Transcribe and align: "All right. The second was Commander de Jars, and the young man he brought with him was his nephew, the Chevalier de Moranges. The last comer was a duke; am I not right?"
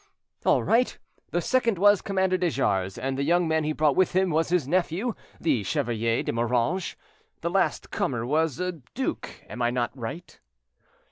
"All 0.47 0.63
right. 0.63 0.97
The 1.29 1.41
second 1.41 1.77
was 1.77 2.01
Commander 2.01 2.35
de 2.35 2.49
Jars, 2.49 2.97
and 2.97 3.19
the 3.19 3.23
young 3.23 3.47
man 3.47 3.63
he 3.63 3.71
brought 3.71 3.95
with 3.95 4.13
him 4.13 4.31
was 4.31 4.49
his 4.49 4.67
nephew, 4.67 5.13
the 5.39 5.61
Chevalier 5.61 6.23
de 6.23 6.31
Moranges. 6.31 6.95
The 7.41 7.51
last 7.51 7.91
comer 7.91 8.25
was 8.25 8.59
a 8.59 8.71
duke; 8.71 9.43
am 9.47 9.61
I 9.61 9.69
not 9.69 9.95
right?" 9.95 10.39